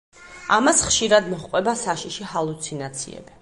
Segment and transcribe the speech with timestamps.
[0.55, 3.29] ამას ხშირად მოჰყვება საშიში ჰალუცინაციები.